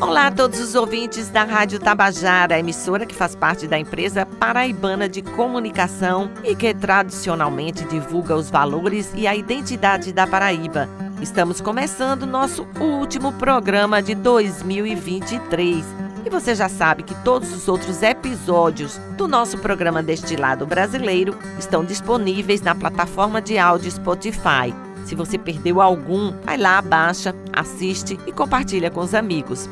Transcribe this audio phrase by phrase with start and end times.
[0.00, 5.08] Olá a todos os ouvintes da Rádio Tabajara, emissora que faz parte da empresa paraibana
[5.08, 10.88] de comunicação e que tradicionalmente divulga os valores e a identidade da Paraíba.
[11.20, 15.84] Estamos começando nosso último programa de 2023.
[16.24, 21.84] E você já sabe que todos os outros episódios do nosso programa Destilado Brasileiro estão
[21.84, 24.87] disponíveis na plataforma de áudio Spotify.
[25.08, 29.66] Se você perdeu algum, vai lá, baixa, assiste e compartilha com os amigos.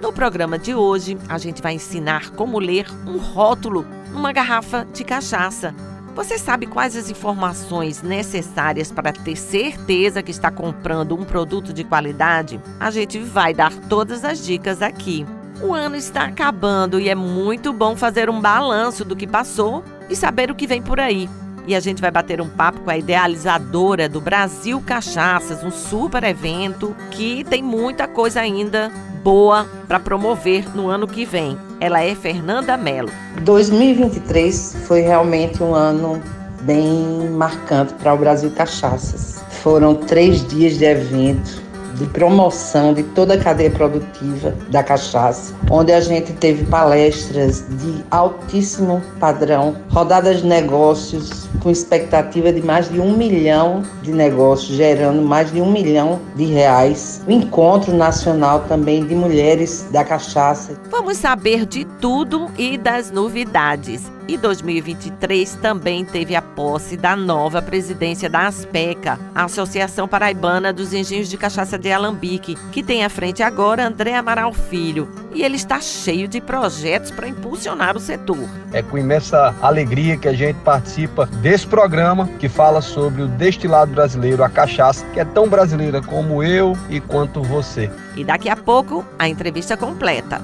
[0.00, 5.04] No programa de hoje, a gente vai ensinar como ler um rótulo numa garrafa de
[5.04, 5.72] cachaça.
[6.16, 11.84] Você sabe quais as informações necessárias para ter certeza que está comprando um produto de
[11.84, 12.60] qualidade?
[12.80, 15.24] A gente vai dar todas as dicas aqui.
[15.62, 20.16] O ano está acabando e é muito bom fazer um balanço do que passou e
[20.16, 21.30] saber o que vem por aí.
[21.66, 26.24] E a gente vai bater um papo com a idealizadora do Brasil Cachaças, um super
[26.24, 28.90] evento que tem muita coisa ainda
[29.22, 31.56] boa para promover no ano que vem.
[31.78, 33.10] Ela é Fernanda Mello.
[33.42, 36.20] 2023 foi realmente um ano
[36.62, 39.42] bem marcante para o Brasil Cachaças.
[39.62, 41.61] Foram três dias de evento
[41.94, 48.04] de promoção de toda a cadeia produtiva da cachaça, onde a gente teve palestras de
[48.10, 55.22] altíssimo padrão, rodadas de negócios com expectativa de mais de um milhão de negócios, gerando
[55.22, 57.22] mais de um milhão de reais.
[57.26, 60.76] O encontro nacional também de mulheres da cachaça.
[60.90, 64.10] Vamos saber de tudo e das novidades.
[64.28, 70.92] E 2023 também teve a posse da nova presidência da ASPECA, a Associação Paraibana dos
[70.92, 75.08] Engenhos de Cachaça de Alambique, que tem à frente agora André Amaral Filho.
[75.34, 78.48] E ele está cheio de projetos para impulsionar o setor.
[78.72, 83.92] É com imensa alegria que a gente participa desse programa que fala sobre o destilado
[83.92, 87.90] brasileiro, a cachaça, que é tão brasileira como eu e quanto você.
[88.16, 90.40] E daqui a pouco, a entrevista completa.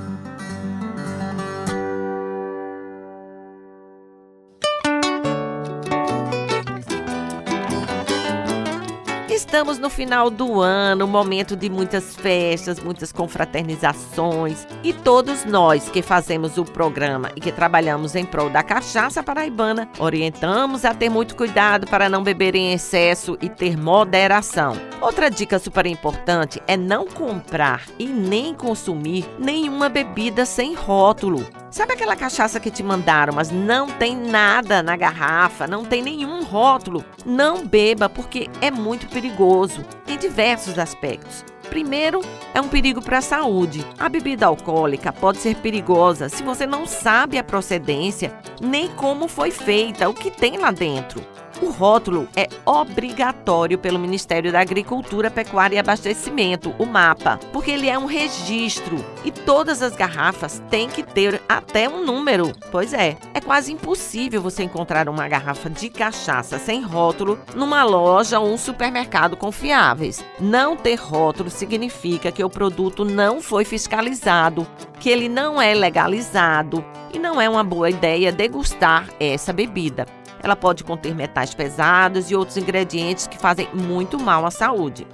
[9.59, 14.65] Estamos no final do ano, momento de muitas festas, muitas confraternizações.
[14.85, 19.89] E todos nós que fazemos o programa e que trabalhamos em prol da cachaça paraibana,
[19.99, 24.77] orientamos a ter muito cuidado para não beber em excesso e ter moderação.
[25.01, 31.45] Outra dica super importante é não comprar e nem consumir nenhuma bebida sem rótulo.
[31.71, 36.43] Sabe aquela cachaça que te mandaram, mas não tem nada na garrafa, não tem nenhum
[36.43, 37.05] rótulo?
[37.27, 41.45] Não beba porque é muito perigoso em diversos aspectos.
[41.69, 42.23] Primeiro,
[42.55, 43.85] é um perigo para a saúde.
[43.99, 49.51] A bebida alcoólica pode ser perigosa se você não sabe a procedência nem como foi
[49.51, 51.23] feita, o que tem lá dentro.
[51.61, 57.89] O rótulo é obrigatório pelo Ministério da Agricultura, Pecuária e Abastecimento, o MAPA, porque ele
[57.89, 62.53] é um registro e todas as garrafas têm que ter até um número.
[62.71, 68.39] Pois é, é quase impossível você encontrar uma garrafa de cachaça sem rótulo numa loja
[68.39, 70.25] ou um supermercado confiáveis.
[70.39, 74.65] Não ter rótulo significa que o produto não foi fiscalizado,
[75.01, 80.18] que ele não é legalizado e não é uma boa ideia degustar essa bebida.
[80.43, 85.07] Ela pode conter metais pesados e outros ingredientes que fazem muito mal à saúde.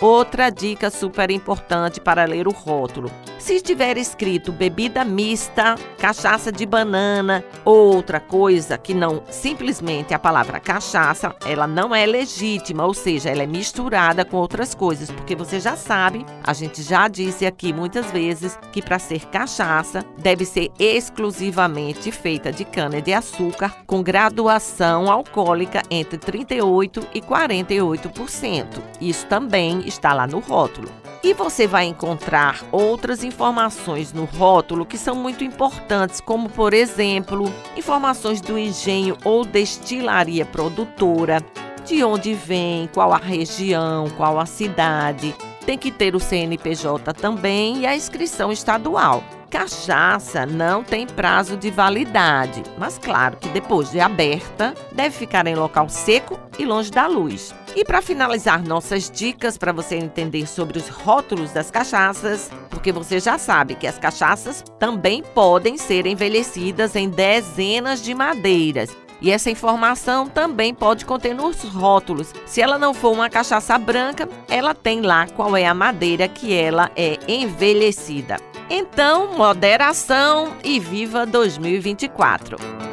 [0.00, 3.10] Outra dica super importante para ler o rótulo:
[3.42, 10.18] se estiver escrito bebida mista, cachaça de banana ou outra coisa que não simplesmente a
[10.18, 15.34] palavra cachaça, ela não é legítima, ou seja, ela é misturada com outras coisas, porque
[15.34, 20.44] você já sabe, a gente já disse aqui muitas vezes que para ser cachaça deve
[20.44, 28.66] ser exclusivamente feita de cana de açúcar com graduação alcoólica entre 38 e 48%.
[29.00, 31.01] Isso também está lá no rótulo.
[31.24, 37.52] E você vai encontrar outras informações no rótulo que são muito importantes, como por exemplo,
[37.76, 41.40] informações do engenho ou destilaria produtora,
[41.84, 45.32] de onde vem, qual a região, qual a cidade.
[45.64, 49.22] Tem que ter o CNPJ também e a inscrição estadual.
[49.48, 55.54] Cachaça não tem prazo de validade, mas claro que depois de aberta, deve ficar em
[55.54, 57.54] local seco e longe da luz.
[57.74, 63.18] E para finalizar nossas dicas para você entender sobre os rótulos das cachaças, porque você
[63.18, 68.94] já sabe que as cachaças também podem ser envelhecidas em dezenas de madeiras.
[69.22, 72.34] E essa informação também pode conter nos rótulos.
[72.44, 76.52] Se ela não for uma cachaça branca, ela tem lá qual é a madeira que
[76.52, 78.36] ela é envelhecida.
[78.68, 82.91] Então, moderação e viva 2024!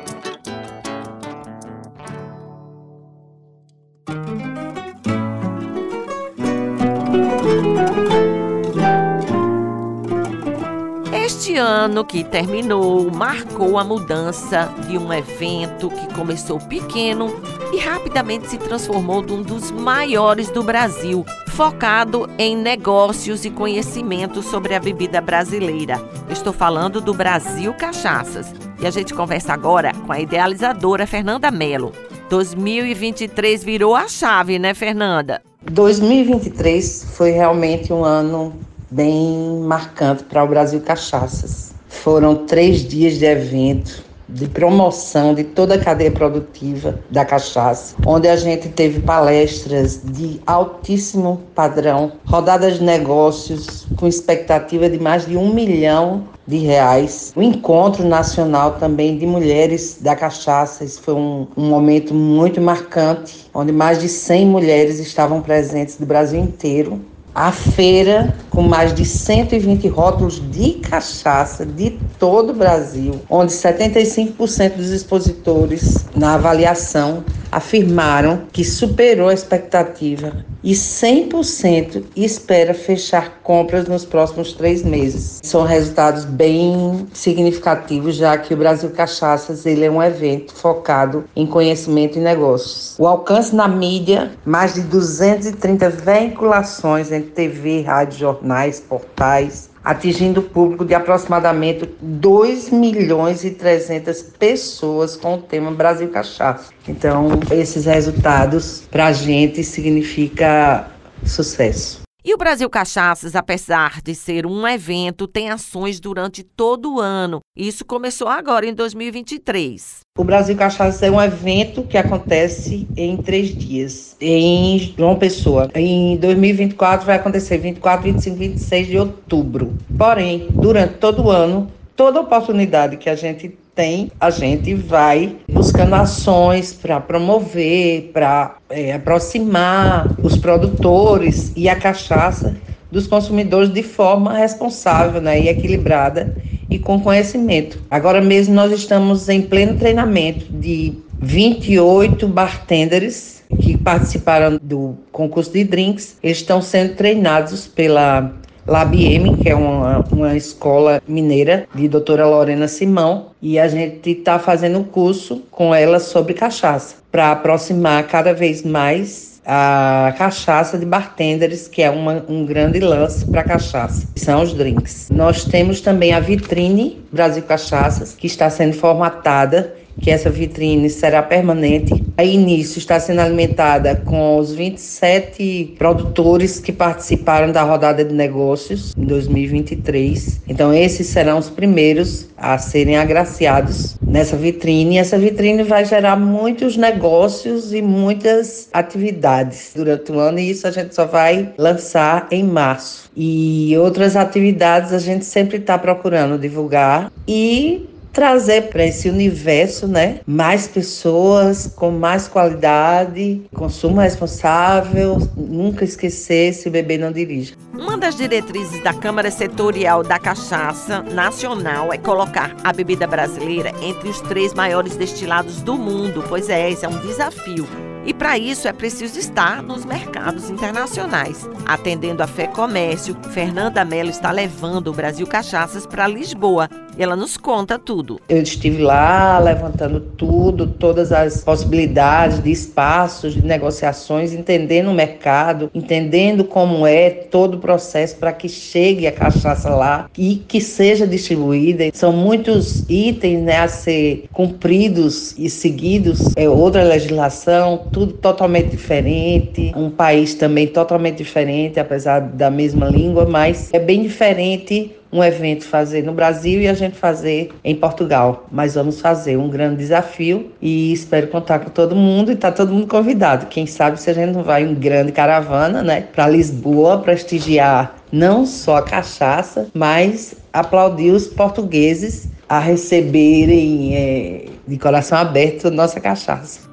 [11.50, 17.42] Este ano que terminou marcou a mudança de um evento que começou pequeno
[17.74, 24.76] e rapidamente se transformou num dos maiores do Brasil, focado em negócios e conhecimento sobre
[24.76, 26.00] a bebida brasileira.
[26.30, 28.54] Estou falando do Brasil Cachaças.
[28.80, 31.92] E a gente conversa agora com a idealizadora Fernanda Mello.
[32.30, 35.42] 2023 virou a chave, né, Fernanda?
[35.64, 38.54] 2023 foi realmente um ano
[38.92, 41.74] bem marcante para o Brasil Cachaças.
[41.88, 48.28] Foram três dias de evento, de promoção de toda a cadeia produtiva da cachaça, onde
[48.28, 55.36] a gente teve palestras de altíssimo padrão, rodadas de negócios com expectativa de mais de
[55.36, 57.34] um milhão de reais.
[57.36, 63.50] O encontro nacional também de mulheres da cachaça, isso foi um, um momento muito marcante,
[63.54, 67.02] onde mais de 100 mulheres estavam presentes do Brasil inteiro
[67.40, 74.76] a feira com mais de 120 rótulos de cachaça de todo o Brasil, onde 75%
[74.76, 84.06] dos expositores na avaliação afirmaram que superou a expectativa e 100% espera fechar compras nos
[84.06, 85.40] próximos três meses.
[85.42, 91.46] São resultados bem significativos, já que o Brasil Cachaças ele é um evento focado em
[91.46, 92.96] conhecimento e negócios.
[93.00, 100.44] O alcance na mídia, mais de 230 veiculações entre TV, rádio, jornais, portais, atingindo o
[100.44, 106.72] público de aproximadamente 2 milhões e 300 pessoas com o tema Brasil Cachaça.
[106.88, 110.92] Então, esses resultados para a gente significa
[111.26, 112.09] sucesso.
[112.30, 117.40] E o Brasil Cachaças, apesar de ser um evento, tem ações durante todo o ano.
[117.58, 120.02] Isso começou agora em 2023.
[120.16, 125.72] O Brasil Cachaças é um evento que acontece em três dias, em João Pessoa.
[125.74, 129.74] Em 2024 vai acontecer 24, 25, 26 de outubro.
[129.98, 135.96] Porém, durante todo o ano, toda oportunidade que a gente tem, a gente vai buscando
[135.96, 142.58] ações para promover, para é, aproximar os produtores e a cachaça
[142.92, 146.36] dos consumidores de forma responsável né, e equilibrada
[146.70, 147.80] e com conhecimento.
[147.90, 155.64] Agora mesmo nós estamos em pleno treinamento de 28 bartenders que participaram do concurso de
[155.64, 156.18] drinks.
[156.22, 158.34] Eles estão sendo treinados pela
[158.68, 164.40] LabM, que é uma, uma escola mineira de doutora Lorena Simão, e a gente está
[164.40, 170.86] fazendo um curso com ela sobre cachaça, para aproximar cada vez mais a cachaça de
[170.86, 175.08] bartenders, que é uma, um grande lance para cachaça, são os drinks.
[175.10, 181.22] Nós temos também a vitrine Brasil Cachaças, que está sendo formatada que essa vitrine será
[181.22, 182.04] permanente.
[182.18, 188.94] A início está sendo alimentada com os 27 produtores que participaram da rodada de negócios
[188.98, 190.42] em 2023.
[190.48, 194.98] Então, esses serão os primeiros a serem agraciados nessa vitrine.
[194.98, 200.72] Essa vitrine vai gerar muitos negócios e muitas atividades durante o ano, e isso a
[200.72, 203.10] gente só vai lançar em março.
[203.16, 207.88] E outras atividades a gente sempre está procurando divulgar e
[208.20, 216.68] trazer para esse universo, né, mais pessoas com mais qualidade, consumo responsável, nunca esquecer se
[216.68, 217.56] o bebê não dirige.
[217.74, 224.10] Uma das diretrizes da Câmara Setorial da Cachaça Nacional é colocar a bebida brasileira entre
[224.10, 226.22] os três maiores destilados do mundo.
[226.28, 227.89] Pois é, esse é um desafio.
[228.10, 231.48] E para isso é preciso estar nos mercados internacionais.
[231.64, 236.68] Atendendo a Fé Comércio, Fernanda Mello está levando o Brasil Cachaças para Lisboa.
[236.98, 238.20] Ela nos conta tudo.
[238.28, 245.70] Eu estive lá levantando tudo, todas as possibilidades de espaços, de negociações, entendendo o mercado,
[245.74, 251.06] entendendo como é todo o processo para que chegue a cachaça lá e que seja
[251.06, 251.86] distribuída.
[251.94, 256.36] São muitos itens né, a ser cumpridos e seguidos.
[256.36, 263.26] É outra legislação, tudo totalmente diferente, um país também totalmente diferente, apesar da mesma língua,
[263.26, 268.48] mas é bem diferente um evento fazer no Brasil e a gente fazer em Portugal.
[268.52, 272.72] Mas vamos fazer um grande desafio e espero contar com todo mundo e tá todo
[272.72, 273.48] mundo convidado.
[273.48, 278.46] Quem sabe se a gente não vai em grande caravana, né, para Lisboa prestigiar não
[278.46, 286.69] só a cachaça, mas aplaudir os portugueses a receberem é, de coração aberto nossa cachaça.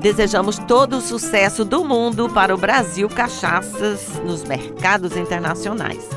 [0.00, 6.08] Desejamos todo o sucesso do mundo para o Brasil Cachaças nos mercados internacionais.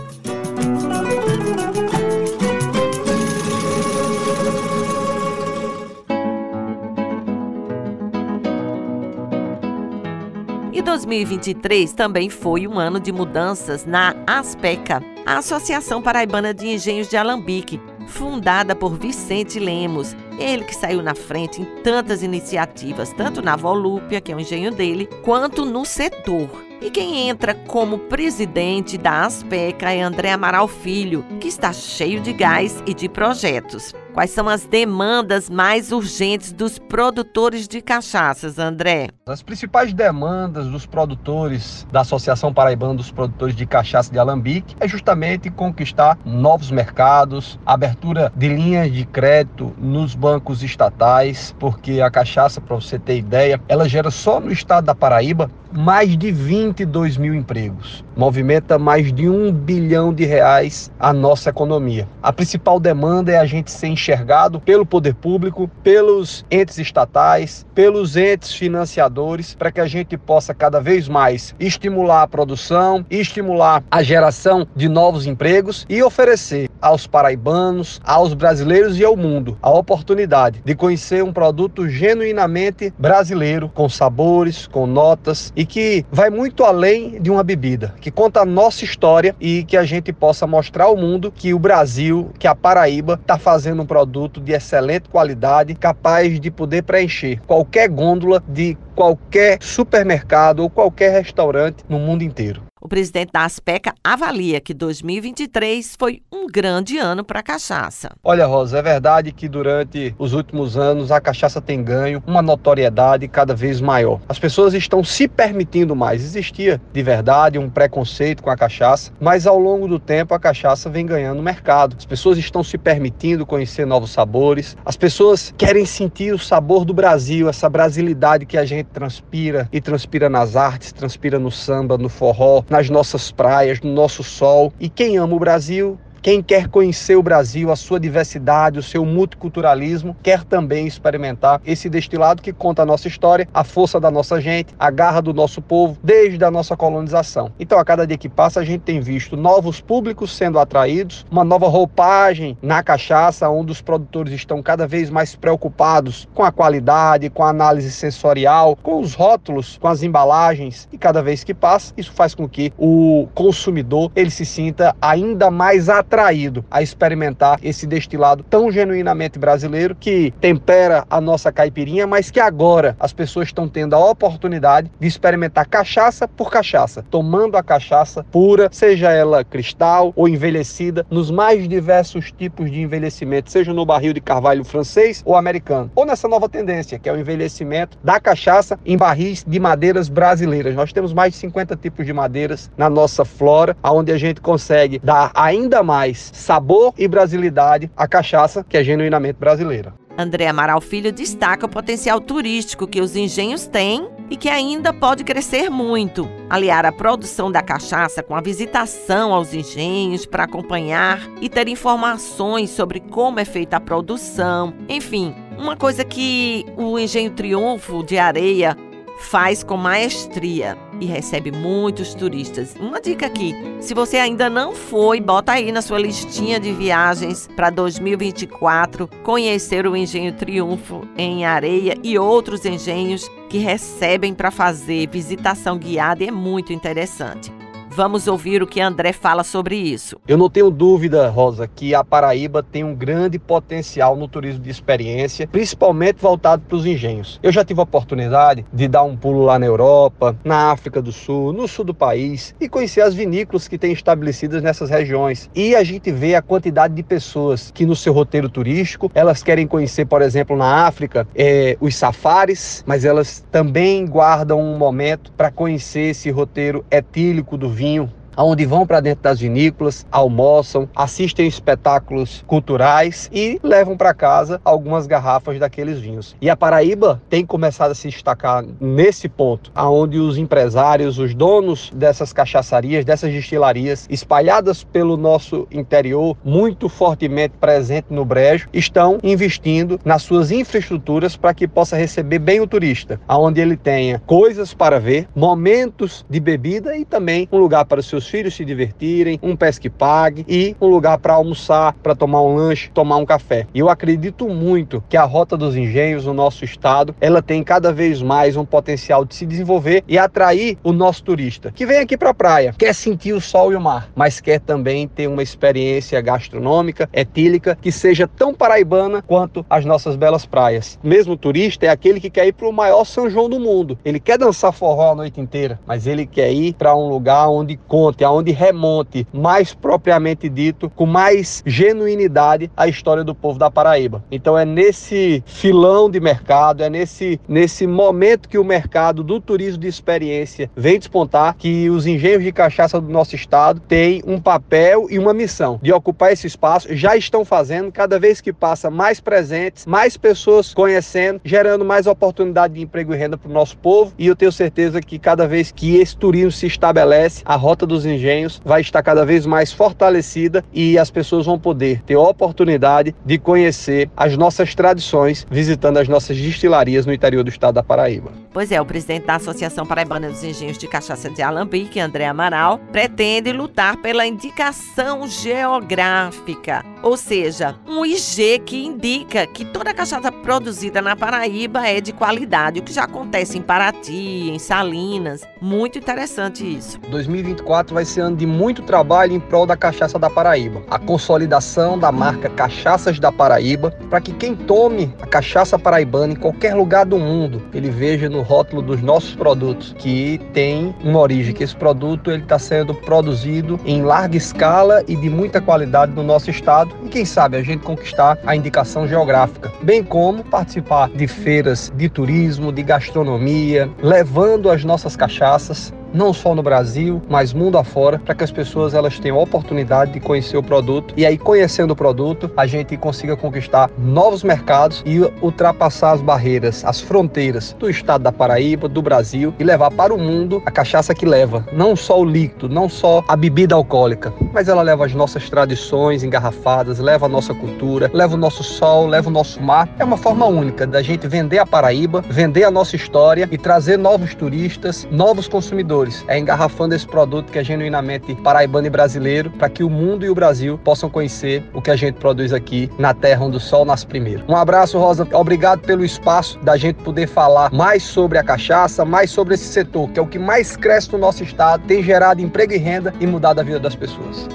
[10.71, 17.09] E 2023 também foi um ano de mudanças na ASPECA, a Associação Paraibana de Engenhos
[17.09, 20.15] de Alambique, fundada por Vicente Lemos.
[20.39, 24.71] Ele que saiu na frente em tantas iniciativas, tanto na Volúpia, que é o engenho
[24.71, 26.49] dele, quanto no setor.
[26.81, 32.33] E quem entra como presidente da Aspeca é André Amaral Filho, que está cheio de
[32.33, 33.93] gás e de projetos.
[34.13, 39.07] Quais são as demandas mais urgentes dos produtores de cachaças, André?
[39.25, 44.87] As principais demandas dos produtores da Associação Paraibana dos Produtores de Cachaça de Alambique é
[44.87, 52.61] justamente conquistar novos mercados, abertura de linhas de crédito nos bancos estatais, porque a cachaça,
[52.61, 57.33] para você ter ideia, ela gera só no estado da Paraíba mais de 22 mil
[57.33, 62.07] empregos, movimenta mais de um bilhão de reais a nossa economia.
[62.21, 68.17] A principal demanda é a gente ser enxergado pelo poder público, pelos entes estatais, pelos
[68.17, 74.03] entes financiadores, para que a gente possa cada vez mais estimular a produção, estimular a
[74.03, 80.61] geração de novos empregos e oferecer aos paraibanos, aos brasileiros e ao mundo a oportunidade
[80.65, 87.21] de conhecer um produto genuinamente brasileiro, com sabores, com notas e que vai muito além
[87.21, 90.97] de uma bebida, que conta a nossa história e que a gente possa mostrar ao
[90.97, 96.39] mundo que o Brasil, que a Paraíba está fazendo um produto de excelente qualidade, capaz
[96.39, 102.72] de poder preencher qualquer gôndola de qualquer supermercado ou qualquer restaurante no mundo inteiro.
[102.83, 108.09] O presidente da Aspeca avalia que 2023 foi um grande ano para a cachaça.
[108.21, 113.25] Olha, Rosa, é verdade que durante os últimos anos a cachaça tem ganho uma notoriedade
[113.29, 114.19] cada vez maior.
[114.27, 116.21] As pessoas estão se permitindo mais.
[116.25, 120.89] Existia de verdade um preconceito com a cachaça, mas ao longo do tempo a cachaça
[120.89, 121.95] vem ganhando mercado.
[121.97, 124.75] As pessoas estão se permitindo conhecer novos sabores.
[124.83, 129.79] As pessoas querem sentir o sabor do Brasil, essa brasilidade que a gente transpira e
[129.79, 134.73] transpira nas artes, transpira no samba, no forró, nas nossas praias, no nosso sol.
[134.79, 139.03] E quem ama o Brasil quem quer conhecer o Brasil, a sua diversidade, o seu
[139.03, 144.39] multiculturalismo, quer também experimentar esse destilado que conta a nossa história, a força da nossa
[144.39, 147.51] gente, a garra do nosso povo, desde a nossa colonização.
[147.59, 151.43] Então, a cada dia que passa, a gente tem visto novos públicos sendo atraídos, uma
[151.43, 157.29] nova roupagem na cachaça, onde os produtores estão cada vez mais preocupados com a qualidade,
[157.29, 160.87] com a análise sensorial, com os rótulos, com as embalagens.
[160.89, 165.51] E cada vez que passa, isso faz com que o consumidor ele se sinta ainda
[165.51, 172.05] mais atraído atraído a experimentar esse destilado tão genuinamente brasileiro que tempera a nossa caipirinha,
[172.05, 177.57] mas que agora as pessoas estão tendo a oportunidade de experimentar cachaça por cachaça, tomando
[177.57, 183.73] a cachaça pura, seja ela cristal ou envelhecida, nos mais diversos tipos de envelhecimento, seja
[183.73, 187.97] no barril de carvalho francês ou americano, ou nessa nova tendência, que é o envelhecimento
[188.03, 190.75] da cachaça em barris de madeiras brasileiras.
[190.75, 194.99] Nós temos mais de 50 tipos de madeiras na nossa flora, onde a gente consegue
[194.99, 199.93] dar ainda mais mais sabor e brasilidade à cachaça, que é genuinamente brasileira.
[200.17, 205.23] André Amaral Filho destaca o potencial turístico que os engenhos têm e que ainda pode
[205.23, 206.29] crescer muito.
[206.49, 212.69] Aliar a produção da cachaça com a visitação aos engenhos para acompanhar e ter informações
[212.69, 214.73] sobre como é feita a produção.
[214.87, 218.77] Enfim, uma coisa que o Engenho Triunfo de Areia
[219.19, 222.75] faz com maestria e recebe muitos turistas.
[222.79, 227.47] Uma dica aqui: se você ainda não foi, bota aí na sua listinha de viagens
[227.55, 235.07] para 2024 conhecer o Engenho Triunfo em Areia e outros engenhos que recebem para fazer
[235.09, 237.62] visitação guiada é muito interessante.
[237.95, 240.17] Vamos ouvir o que André fala sobre isso.
[240.27, 244.71] Eu não tenho dúvida, Rosa, que a Paraíba tem um grande potencial no turismo de
[244.71, 247.39] experiência, principalmente voltado para os engenhos.
[247.43, 251.11] Eu já tive a oportunidade de dar um pulo lá na Europa, na África do
[251.11, 255.47] Sul, no sul do país e conhecer as vinícolas que têm estabelecidas nessas regiões.
[255.53, 259.67] E a gente vê a quantidade de pessoas que no seu roteiro turístico elas querem
[259.67, 265.51] conhecer, por exemplo, na África, é, os safaris, mas elas também guardam um momento para
[265.51, 271.47] conhecer esse roteiro etílico do vinho vinho onde vão para dentro das vinícolas, almoçam, assistem
[271.47, 276.35] espetáculos culturais e levam para casa algumas garrafas daqueles vinhos.
[276.41, 281.91] E a Paraíba tem começado a se destacar nesse ponto, aonde os empresários, os donos
[281.93, 289.99] dessas cachaçarias, dessas destilarias espalhadas pelo nosso interior, muito fortemente presente no Brejo, estão investindo
[290.03, 294.99] nas suas infraestruturas para que possa receber bem o turista, aonde ele tenha coisas para
[294.99, 299.37] ver, momentos de bebida e também um lugar para os seus os filhos se divertirem,
[299.43, 303.67] um pesque pague e um lugar para almoçar, para tomar um lanche, tomar um café.
[303.73, 307.91] E eu acredito muito que a Rota dos Engenhos no nosso estado, ela tem cada
[307.91, 312.17] vez mais um potencial de se desenvolver e atrair o nosso turista, que vem aqui
[312.17, 315.43] para a praia, quer sentir o sol e o mar, mas quer também ter uma
[315.43, 320.97] experiência gastronômica, etílica, que seja tão paraibana quanto as nossas belas praias.
[321.03, 323.97] Mesmo turista é aquele que quer ir para o maior São João do mundo.
[324.05, 327.75] Ele quer dançar forró a noite inteira, mas ele quer ir para um lugar onde
[328.13, 334.23] conte, aonde remonte, mais propriamente dito, com mais genuinidade a história do povo da Paraíba.
[334.31, 339.79] Então é nesse filão de mercado, é nesse, nesse momento que o mercado do turismo
[339.79, 345.07] de experiência vem despontar que os engenhos de cachaça do nosso estado têm um papel
[345.09, 346.93] e uma missão de ocupar esse espaço.
[346.95, 352.75] Já estão fazendo, cada vez que passa, mais presentes, mais pessoas conhecendo, gerando mais oportunidade
[352.75, 354.13] de emprego e renda para o nosso povo.
[354.17, 358.02] E eu tenho certeza que cada vez que esse turismo se estabelece, a Rota dos
[358.05, 363.15] Engenhos vai estar cada vez mais fortalecida e as pessoas vão poder ter a oportunidade
[363.25, 368.31] de conhecer as nossas tradições visitando as nossas destilarias no interior do estado da Paraíba.
[368.53, 372.79] Pois é, o presidente da Associação Paraibana dos Engenhos de Cachaça de Alambique, André Amaral,
[372.91, 380.31] pretende lutar pela indicação geográfica, ou seja, um IG que indica que toda a cachaça
[380.31, 385.41] produzida na Paraíba é de qualidade, o que já acontece em Paraty, em Salinas.
[385.59, 386.99] Muito interessante isso.
[387.09, 390.81] 2024 vai ser ano de muito trabalho em prol da cachaça da Paraíba.
[390.89, 396.35] A consolidação da marca Cachaças da Paraíba, para que quem tome a cachaça paraibana em
[396.35, 401.53] qualquer lugar do mundo, ele veja no rótulo dos nossos produtos que tem uma origem,
[401.53, 406.23] que esse produto ele está sendo produzido em larga escala e de muita qualidade no
[406.23, 411.27] nosso estado e quem sabe a gente conquistar a indicação geográfica, bem como participar de
[411.27, 417.77] feiras de turismo, de gastronomia, levando as nossas cachaças não só no Brasil, mas mundo
[417.77, 421.13] afora, para que as pessoas elas tenham a oportunidade de conhecer o produto.
[421.17, 426.85] E aí conhecendo o produto, a gente consiga conquistar novos mercados e ultrapassar as barreiras,
[426.85, 431.13] as fronteiras do estado da Paraíba, do Brasil e levar para o mundo a cachaça
[431.13, 435.13] que leva, não só o líquido, não só a bebida alcoólica, mas ela leva as
[435.13, 439.89] nossas tradições engarrafadas, leva a nossa cultura, leva o nosso sol, leva o nosso mar.
[439.97, 443.97] É uma forma única da gente vender a Paraíba, vender a nossa história e trazer
[443.97, 449.69] novos turistas, novos consumidores é engarrafando esse produto que é genuinamente paraibano e brasileiro, para
[449.69, 453.13] que o mundo e o Brasil possam conhecer o que a gente produz aqui na
[453.13, 454.43] terra onde o sol nasce primeiro.
[454.47, 455.27] Um abraço, Rosa.
[455.33, 460.09] Obrigado pelo espaço da gente poder falar mais sobre a cachaça, mais sobre esse setor,
[460.09, 463.27] que é o que mais cresce no nosso estado, tem gerado emprego e renda e
[463.27, 464.47] mudado a vida das pessoas.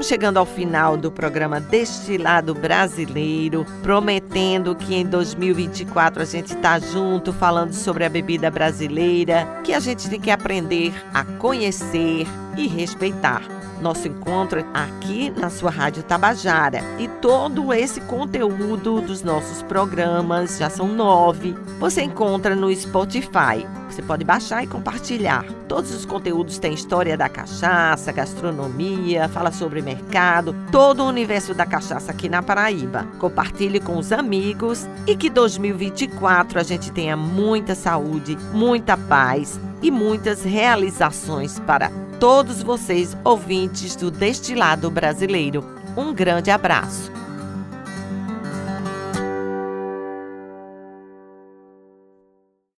[0.00, 6.78] Estamos chegando ao final do programa Destilado Brasileiro, prometendo que em 2024 a gente está
[6.78, 12.66] junto falando sobre a bebida brasileira, que a gente tem que aprender a conhecer e
[12.66, 13.59] respeitar.
[13.80, 16.80] Nosso encontro aqui na sua Rádio Tabajara.
[16.98, 23.66] E todo esse conteúdo dos nossos programas, já são nove, você encontra no Spotify.
[23.88, 25.44] Você pode baixar e compartilhar.
[25.66, 31.66] Todos os conteúdos têm história da cachaça, gastronomia, fala sobre mercado, todo o universo da
[31.66, 33.06] cachaça aqui na Paraíba.
[33.18, 39.90] Compartilhe com os amigos e que 2024 a gente tenha muita saúde, muita paz e
[39.90, 45.64] muitas realizações para todos vocês ouvintes do Destilado Brasileiro.
[45.96, 47.10] Um grande abraço.